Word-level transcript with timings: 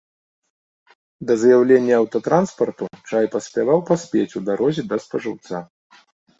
Да 1.31 1.37
з'яўлення 1.41 1.93
аўтатранспарту 2.01 2.83
чай 3.09 3.31
паспяваў 3.37 3.79
паспець 3.93 4.29
у 4.43 4.45
дарозе 4.51 4.83
да 4.91 4.97
спажыўца. 5.07 5.55